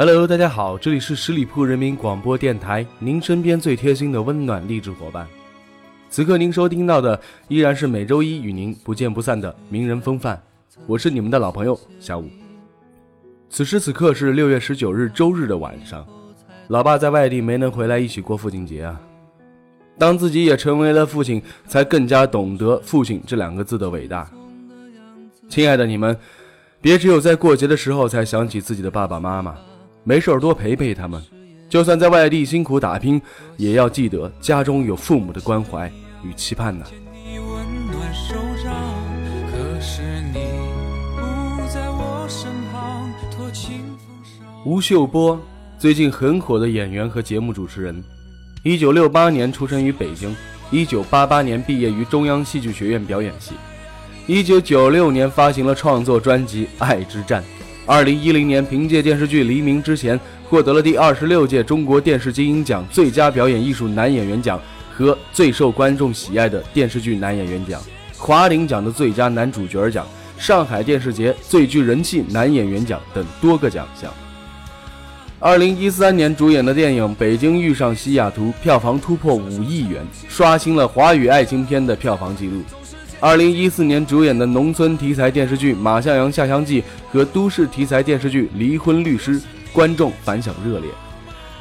[0.00, 5.26] Hello，大家好，这里是十里铺人民广播电台，您身边最贴心的温暖励志伙伴。
[6.08, 10.40] 此刻您收听到的依然是每周一与您不见不散的名人风范，
[10.86, 12.30] 我是你们的老朋友小五。
[13.50, 16.06] 此时此刻是六月十九日周日的晚上，
[16.68, 19.00] 老爸在外地没能回来一起过父亲节啊。
[19.98, 24.30] 当自己也成为了父亲，才更加懂得“父亲”这两个字的伟大。
[25.48, 26.16] 亲爱的你们，
[26.80, 29.56] 别只有在过节的时候才想起自己的爸爸妈妈。
[30.08, 31.22] 没事儿多陪陪他们，
[31.68, 33.20] 就算在外地辛苦打拼，
[33.58, 35.86] 也要记得家中有父母的关怀
[36.24, 36.86] 与期盼呢。
[44.64, 45.38] 吴秀波，
[45.78, 48.02] 最近很火的演员和节目主持人，
[48.62, 50.34] 一九六八年出生于北京，
[50.70, 53.52] 一九八八年毕业于中央戏剧学院表演系，
[54.26, 57.42] 一九九六年发行了创作专辑《爱之战》。
[57.88, 60.14] 二零一零年，凭借电视剧《黎明之前》
[60.46, 64.60] 获得了第二十六届中国电视金鹰奖最佳表演艺术男演员奖
[64.92, 67.80] 和最受观众喜爱的电视剧男演员奖、
[68.18, 74.12] 华鼎奖的最佳男主角奖、上海电视节最具人气男演员奖等多个奖项。
[75.40, 82.60] 二零一三年主演的电影《北京遇上西雅图》票房突破五亿元，刷新了华语爱情片的票房纪录。
[83.20, 86.80] 二零一四年主演的农村题材电视剧《马向阳下乡记》
[87.12, 89.40] 和都市题材电视剧《离婚律师》，
[89.72, 90.88] 观众反响热烈。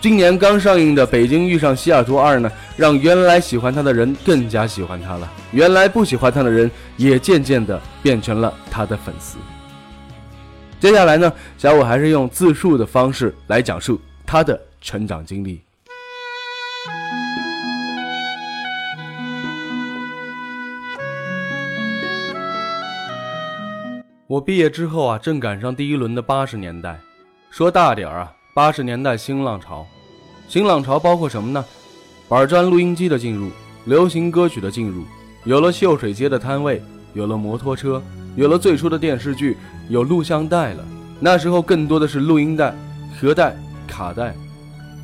[0.00, 9.36] 今年刚上映的《北京遇上西雅图二》呢，让原来喜欢他的人更加喜欢他了，原来不喜欢他的人也渐渐的变成了他的粉丝。
[10.78, 15.60] 接下来呢，小五还是用自述的方式来讲述他的成长经历。
[24.30, 27.00] 我毕业之后啊，正赶上第一轮的八十年代。
[27.50, 29.84] 说大点儿啊，八十年代新浪潮。
[30.46, 31.64] 新浪潮包括什么呢？
[32.28, 33.50] 板砖录音机的进入，
[33.86, 35.02] 流行歌曲的进入，
[35.42, 36.80] 有了秀水街的摊位，
[37.12, 38.00] 有了摩托车，
[38.36, 39.56] 有了最初的电视剧，
[39.88, 40.84] 有录像带了。
[41.18, 42.72] 那时候更多的是录音带、
[43.18, 43.56] 盒带、
[43.88, 44.32] 卡带，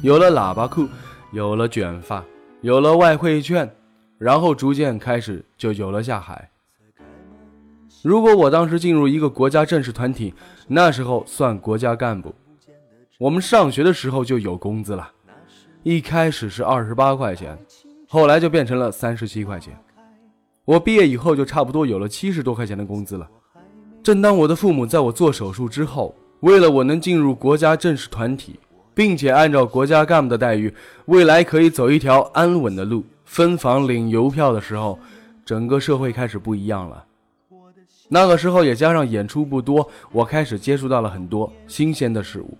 [0.02, 0.86] 有了喇叭裤，
[1.32, 2.22] 有了卷发，
[2.60, 3.68] 有了外汇券，
[4.18, 6.48] 然后逐渐开始就有了下海。
[8.06, 10.32] 如果我当时进入一个国家正式团体，
[10.68, 12.32] 那时候算国家干部，
[13.18, 15.10] 我们上学的时候就有工资了，
[15.82, 17.58] 一开始是二十八块钱，
[18.06, 19.76] 后来就变成了三十七块钱。
[20.64, 23.28] 我毕业以后就差不多有了七十多块钱的工资了。
[24.04, 28.60] 正当我的父母在我做手术之后，为了我能进入国家正式团体，
[28.94, 30.72] 并且按照国家干部的待遇，
[31.06, 34.96] 未来可以走一条安稳的路，分房领邮票的时候，
[35.44, 37.02] 整个社会开始不一样了。
[38.08, 42.56] 那个时候也加上演出不多，我开始接触到了很多新鲜的事物，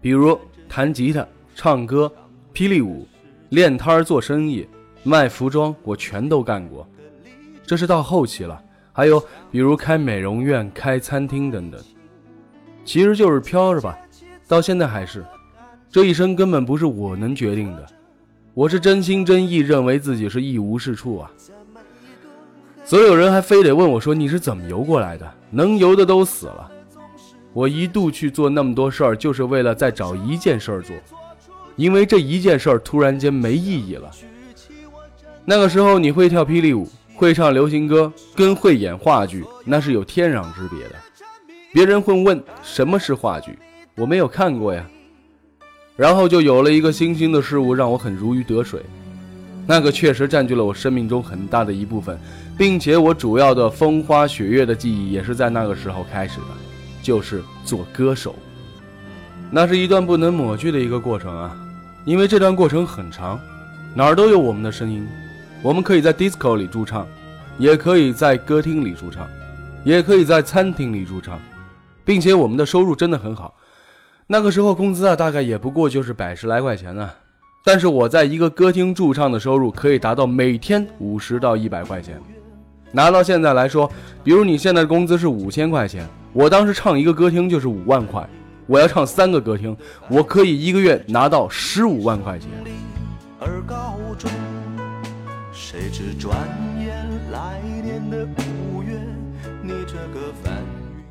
[0.00, 2.12] 比如弹吉他、唱歌、
[2.52, 3.06] 霹雳舞、
[3.50, 4.66] 练摊儿做生意、
[5.04, 6.86] 卖服装，我全都干过。
[7.64, 8.60] 这是到后期了，
[8.92, 11.80] 还有比如开美容院、开餐厅等等，
[12.84, 13.96] 其实就是飘着吧。
[14.48, 15.24] 到现在还是，
[15.88, 17.86] 这一生根本不是我能决定的，
[18.54, 21.30] 我是真心真意认为自己是一无是处啊。
[22.90, 25.32] 所有人还非得问我说：“你是怎么游过来的？
[25.48, 26.68] 能游的都死了。”
[27.54, 30.96] 我一度去做那么多事儿，就是为了再找一件事儿做，
[31.76, 34.10] 因为这一件事儿突然间没意义了。
[35.44, 40.96] 那个时候，你会跳霹雳舞，会唱流行歌，跟会演话剧那是有天壤之别的。
[41.72, 43.56] 别人会问什么是话剧，
[43.94, 44.84] 我没有看过呀。
[45.94, 48.82] 然后就有了一个新兴的事物，让我很如鱼得水。
[49.70, 52.18] 那个确实占据了我生命中很大的一部分。
[52.58, 56.46] 并且我主要的风花雪月的记忆也是在那个时候开始的，
[57.00, 58.34] 就是做歌手。
[59.48, 61.56] 那是一段不能抹去的一个过程啊，
[62.04, 63.40] 因为这段过程很长，
[63.94, 65.06] 哪儿都有我们的声音。
[65.62, 67.06] 我们可以在 disco 里驻唱，
[67.56, 69.26] 也可以在歌厅里驻唱，
[69.84, 71.38] 也可以在餐厅里驻唱，
[72.04, 73.54] 并且我们的收入真的很好。
[74.26, 77.08] 那个时候工资啊，大概也不过就是百十来块钱呢。
[77.62, 82.20] 但是我在一个歌厅驻唱的收入可以达到每天五十到一百块钱。
[82.90, 83.88] 拿到现在来说，
[84.24, 88.28] 比如你现在的工资是五千块钱，我当时唱一个歌厅就是五万块，
[88.66, 89.76] 我要唱三个歌厅，
[90.08, 92.48] 我可以一个月拿到十五万块钱。
[93.38, 94.30] 而高中，
[95.52, 96.36] 谁知转
[96.78, 98.26] 眼来年的
[98.72, 98.98] 五月，
[99.62, 101.04] 你这个翻云。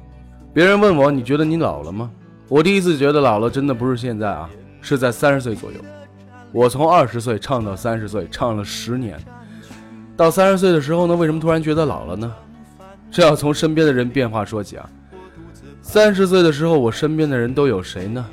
[0.51, 2.11] 别人问我，你觉得你老了吗？
[2.47, 4.49] 我第一次觉得老了，真的不是现在啊，
[4.81, 5.77] 是在三十岁左右。
[6.51, 9.19] 我从二十岁唱到三十岁，唱了十年。
[10.17, 12.33] 到三十岁的时候呢，为什么突然觉得老了呢？
[13.11, 14.89] 这要从身边的人变化说起啊。
[15.81, 18.25] 三十岁的时候，我身边的人都有谁呢？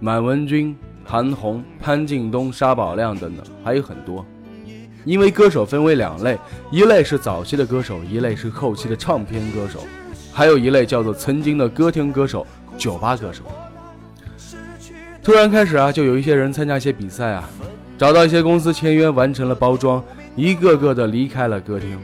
[0.00, 4.24] 满文军、韩红、潘劲东、沙宝亮等等，还有很多。
[5.04, 6.38] 因为歌手分为两类，
[6.70, 9.80] 一类是早期的歌手，一类是后期的唱片歌手，
[10.32, 12.46] 还有一类叫做曾经的歌厅歌手、
[12.78, 13.42] 酒吧歌手。
[15.24, 17.48] 突然开始啊，就有一些人参加一些比赛啊，
[17.96, 20.02] 找到一些公司签约，完成了包装，
[20.34, 21.96] 一个个的离开了歌厅。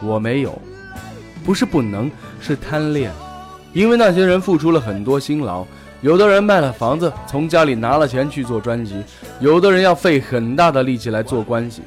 [0.00, 0.58] 我没有，
[1.44, 3.12] 不是不能，是贪恋。
[3.74, 5.66] 因为那些人付出了很多辛劳，
[6.00, 9.02] 有的人卖了房子，从家里拿了钱去做专辑；
[9.38, 11.82] 有的人要费很大的力气来做关系，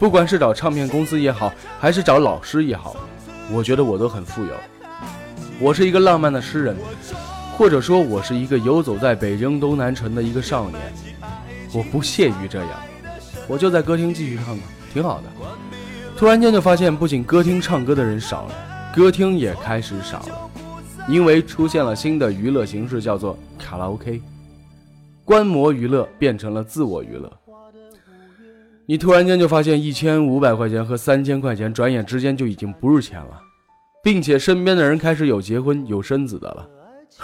[0.00, 2.96] 不管是找唱片公司也好，还是找老师也好，
[3.52, 4.50] 我觉得我都很富有。
[5.60, 6.76] 我是一个浪漫的诗人，
[7.56, 10.78] 或者说，我是一个游走在北京东南城的一个少年。
[11.72, 12.70] 我不屑于这样，
[13.48, 14.62] 我就在歌厅继续唱吧，
[14.92, 15.24] 挺好的。
[16.16, 18.54] 突然间就发现，不仅歌厅唱歌的人少了，
[18.94, 20.50] 歌厅也开始少了。
[21.08, 24.20] 因为出现了新的娱乐形式，叫做卡拉 OK，
[25.24, 27.32] 观摩娱乐变成了自我娱乐。
[28.84, 33.40] 你突然间就发现一千五百块钱和三千块钱，转眼之间就已经不是钱了，
[34.02, 36.68] 并且身边的人开始有结婚有生子的了，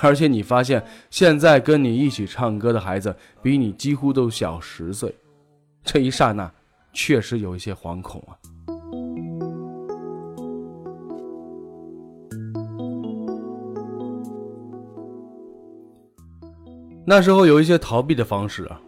[0.01, 5.15] 而且你发现现在跟你一起唱歌的孩子比你几乎都小十岁，
[5.85, 6.51] 这一刹那
[6.93, 8.33] 确实有一些惶恐啊。
[17.05, 18.81] 那时候有一些逃避的方式啊，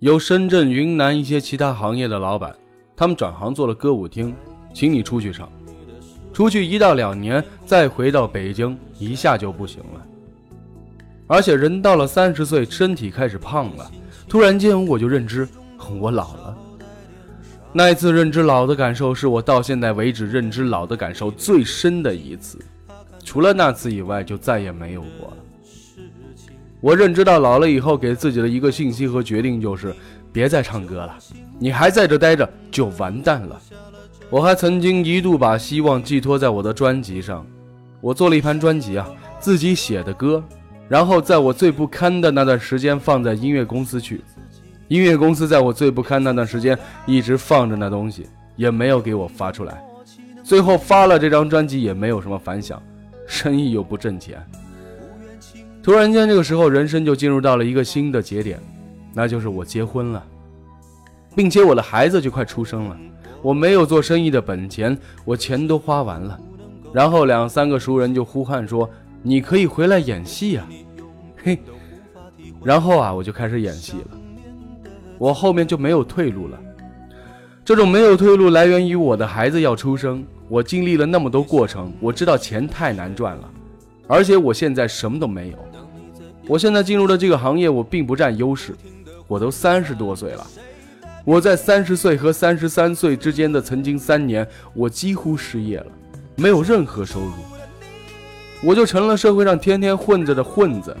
[0.00, 2.54] 有深圳、云南一些其他行业的老板，
[2.94, 4.34] 他们转行做了歌舞厅，
[4.72, 5.50] 请你出去唱，
[6.32, 10.06] 出去一到两年，再回到北京，一下就不行了。
[11.32, 13.90] 而且人到了三十岁，身体开始胖了，
[14.28, 15.48] 突然间我就认知
[15.98, 16.54] 我老了。
[17.72, 22.58] 那一次认知老的感受，是我到现在为止认知老的感受最深的一次，
[23.24, 25.36] 除了那次以外，就再也没有过了。
[26.82, 29.94] 我认知到老了以后，给自己的一个信息和决定就是，
[30.34, 31.16] 别再唱歌了，
[31.58, 33.58] 你还在这待着就完蛋了。
[34.28, 37.46] 我还曾经一度把希望寄托在我的专辑上，
[38.02, 39.08] 我做了一盘专辑啊，
[39.40, 40.44] 自己写的歌，
[40.92, 44.20] 然后在我最不堪的那段时间放在音乐公司去，
[44.88, 49.82] 音乐公司在我最不堪那段时间一直放着那东西，也没有给我发出来，
[50.44, 52.78] 最后发了这张专辑也没有什么反响，
[53.26, 54.38] 生意又不挣钱。
[55.82, 58.60] 突然间，这个时候人生就进入到了一个新的节点，
[59.14, 60.22] 那就是我结婚了，
[61.34, 62.96] 并且我的孩子就快出生了。
[63.40, 64.94] 我没有做生意的本钱，
[65.24, 66.38] 我钱都花完了。
[66.92, 68.88] 然后两三个熟人就呼喊说
[69.22, 70.68] ：“你可以回来演戏啊！”
[71.42, 71.58] 嘿，
[72.62, 74.18] 然后啊，我就开始演戏了。
[75.18, 76.58] 我后面就没有退路了。
[77.64, 80.24] 这种没有退路来源于我的孩子要出生。
[80.48, 83.50] 我经历了那么多过程，我知道钱太难赚了，
[84.06, 85.58] 而且我现在什么都没有。
[86.46, 88.74] 我现在进入的这个行业，我并不占优势。
[89.28, 90.46] 我都三十多岁了，
[91.24, 95.86] 我在三十岁和三十三岁之间的曾经三年，我几乎失业了，
[96.36, 97.32] 没有任何收入，
[98.62, 100.96] 我就成了社会上天天混着的混子。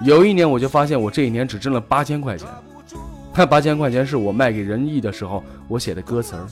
[0.00, 2.48] 有一年，我就发现我这一年只挣了八千块钱，
[3.34, 6.46] 那八千块钱是我卖给仁义的时候我写的歌词儿，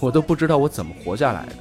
[0.00, 1.52] 我都不知道我怎么活下来的。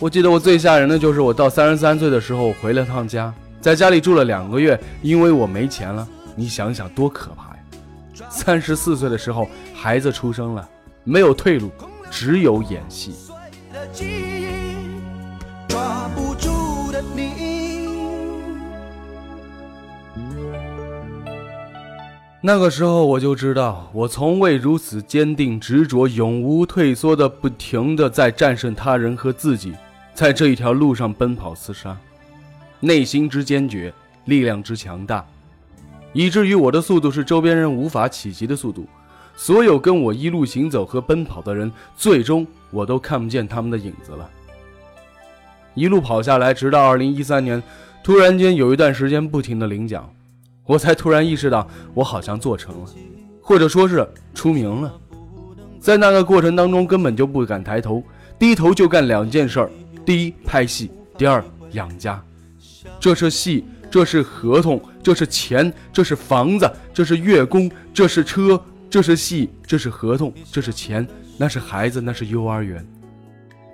[0.00, 3.32] 我记得我最吓人的就是我到三十三岁的时候回了趟家。
[3.60, 6.06] 在家里住了两个月，因为我没钱了。
[6.36, 8.28] 你想想多可怕呀！
[8.30, 10.68] 三十四岁的时候，孩子出生了，
[11.02, 11.68] 没有退路，
[12.10, 13.12] 只有演戏。
[22.48, 29.74] 那个时候我就知道，我从未如此坚定执着、永无退缩的，不停的在战胜他人和自己，
[30.14, 31.94] 在这一条路上奔跑厮杀。
[32.80, 33.92] 内心之坚决，
[34.24, 35.22] 力量之强大，
[36.14, 38.86] 以至于我的速度是周边人无法企及的速度。
[39.36, 44.26] 所有跟我一路行走和奔跑的人，最终我都看不见他们的影子了。
[45.74, 47.62] 一路跑下来，直到二零一三年，
[48.02, 50.10] 突然间有一段时间不停的领奖，
[50.68, 52.90] 我才突然意识到，我好像做成了，
[53.40, 54.94] 或者说是出名了。
[55.80, 58.04] 在那个过程当中，根本就不敢抬头，
[58.38, 59.70] 低头就干两件事儿：
[60.04, 62.22] 第一，拍戏；第二，养家。
[63.00, 71.08] 这是戏这是合同，这是钱，这是房子，这是月供，这是车，这是戏，这是合同，这是钱，
[71.38, 72.86] 那是孩子，那是幼儿园。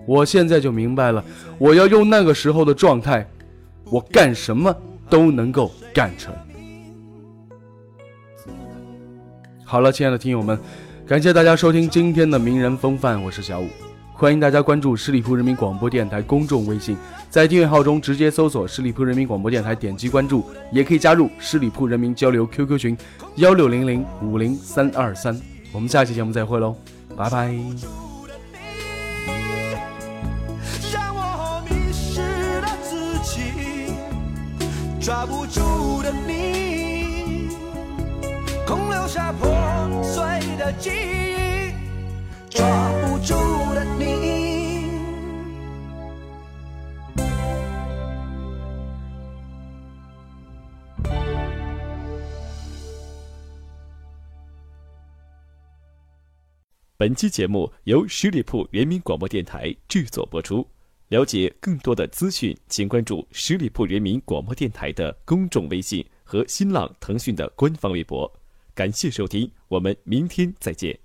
[0.06, 1.24] 我现在就明白了，
[1.58, 3.28] 我要用那个时候的状态，
[3.86, 4.72] 我干什么
[5.10, 6.32] 都能够干成。
[9.64, 10.58] 好了，亲爱的听友们，
[11.06, 13.68] 感谢大家收听今天的名人风范，我是小五。
[14.12, 16.96] 欢迎大家关注十里铺人民广播电台公众微信，
[17.28, 22.96] 在订阅号中直接搜索“十里铺人民广播电台”，点击关注，也可以加入十里铺人民交流 QQ 群
[23.36, 25.36] 幺六零零五零三二三。
[25.72, 26.76] 我们下期节目再会喽，
[27.16, 27.54] 拜拜。
[35.00, 35.60] 抓不住
[36.02, 37.48] 的你，
[38.66, 39.53] 空留下破
[40.64, 41.74] 的记忆。
[42.48, 42.64] 抓
[43.02, 43.34] 不住
[43.74, 44.14] 的你。
[56.96, 60.66] 本期节目由十里铺人民广播电台制作播出。
[61.08, 68.32] 了解更多的资讯，请关注十里铺人民广播电台的公众微信和新浪、腾讯的官方微博。
[68.74, 71.03] 感谢收听，我们明天再见。